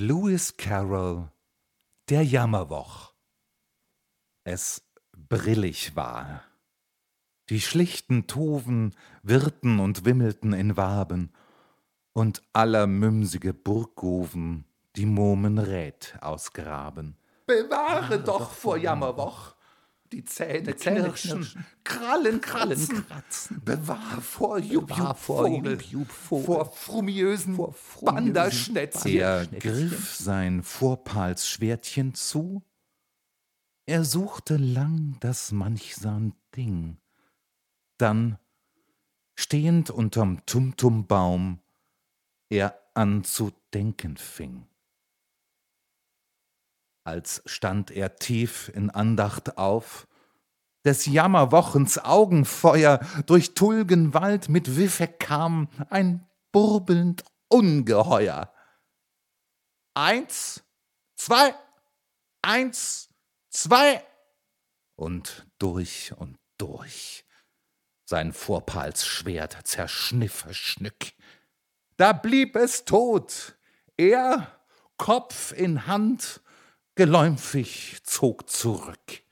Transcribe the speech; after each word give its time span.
Lewis 0.00 0.56
Carroll 0.56 1.28
Der 2.08 2.22
Jammerwoch 2.22 3.14
Es 4.44 4.80
brillig 5.16 5.96
war. 5.96 6.44
Die 7.50 7.60
schlichten 7.60 8.28
Toven 8.28 8.94
wirrten 9.24 9.80
und 9.80 10.04
wimmelten 10.04 10.52
in 10.52 10.76
Waben, 10.76 11.32
und 12.12 12.44
allermümsige 12.52 13.52
Burggoven 13.52 14.66
die 14.94 15.04
Momen 15.04 15.58
Rät 15.58 16.16
ausgraben. 16.20 17.16
Bewahre 17.46 18.20
doch 18.20 18.52
vor 18.52 18.76
Jammerwoch! 18.76 19.56
Die 20.12 20.24
Zähne 20.24 20.72
knirschen, 20.72 21.46
Krallen 21.84 22.40
kratzen, 22.40 23.04
Bewahr 23.64 24.20
vor 24.22 24.58
Jupp-Jupp-Vogel, 24.58 25.78
vor 26.06 26.72
frumiösen 26.72 27.58
Banderschnätzchen. 28.00 29.12
Er 29.12 29.46
griff 29.46 30.14
sein 30.14 30.62
Vorpalsschwertchen 30.62 32.14
zu, 32.14 32.62
er 33.86 34.04
suchte 34.04 34.56
lang 34.56 35.16
das 35.20 35.52
manchsam 35.52 36.34
Ding, 36.56 36.98
dann, 37.98 38.38
stehend 39.34 39.90
unterm 39.90 40.44
Tumtumbaum, 40.46 41.60
er 42.48 42.78
an 42.94 43.24
zu 43.24 43.52
denken 43.74 44.16
fing. 44.16 44.66
Als 47.08 47.42
stand 47.46 47.90
er 47.90 48.16
tief 48.16 48.70
in 48.74 48.90
Andacht 48.90 49.56
auf, 49.56 50.06
des 50.84 51.06
Jammerwochens 51.06 51.96
Augenfeuer 51.96 53.00
durch 53.24 53.54
Tulgen 53.54 54.12
Wald 54.12 54.50
mit 54.50 54.76
Wiffe 54.76 55.08
kam 55.08 55.70
ein 55.88 56.28
burbelnd 56.52 57.24
Ungeheuer. 57.48 58.52
Eins, 59.94 60.62
zwei, 61.16 61.54
eins, 62.42 63.08
zwei, 63.48 64.04
und 64.94 65.46
durch 65.58 66.12
und 66.14 66.38
durch. 66.58 67.24
Sein 68.04 68.34
Vorpalsschwert 68.34 69.66
zerschniff 69.66 70.46
Schnück. 70.50 71.14
Da 71.96 72.12
blieb 72.12 72.54
es 72.54 72.84
tot. 72.84 73.56
Er, 73.96 74.60
Kopf 74.98 75.52
in 75.52 75.86
Hand, 75.86 76.42
geläufig 76.98 77.98
zog 78.02 78.50
zurück. 78.50 79.22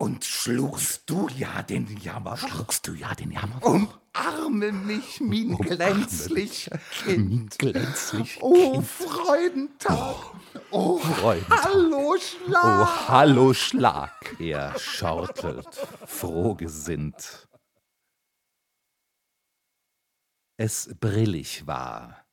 Und 0.00 0.24
schlugst 0.24 1.10
du 1.10 1.28
ja 1.36 1.62
den 1.62 1.88
Jammer, 2.00 2.36
Schluckst 2.36 2.86
du 2.86 2.92
ja 2.94 3.12
den 3.16 3.32
Jammer. 3.32 3.60
umarme 3.64 4.70
mich, 4.70 5.20
min 5.20 5.56
glänzlich 5.58 6.70
Kind. 6.92 7.18
Min 7.30 7.48
glänzlich 7.58 8.38
Oh, 8.40 8.80
Freudentag! 8.80 10.14
Oh, 10.70 10.98
Freudentag. 10.98 11.64
hallo, 11.64 12.14
Oh, 12.14 12.16
Schlag! 12.16 13.08
hallo 13.08 13.54
Schlag, 13.54 14.36
er 14.38 14.78
schortelt, 14.78 15.74
frohgesinnt. 16.06 17.48
Es 20.56 20.94
brillig 21.00 21.66
war. 21.66 22.24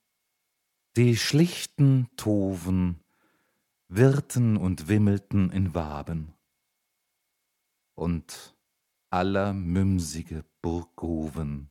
Die 0.97 1.17
schlichten 1.17 2.07
Toven 2.15 3.01
wirrten 3.95 4.57
und 4.57 4.87
wimmelten 4.87 5.51
in 5.51 5.73
Waben. 5.73 6.33
Und 7.93 8.55
allermümsige 9.09 10.43
Burggoven 10.61 11.69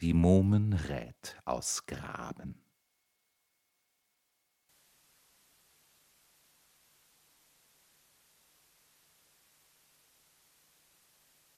die 0.00 0.14
Momen 0.14 0.72
Rät 0.72 1.36
ausgraben. 1.44 2.63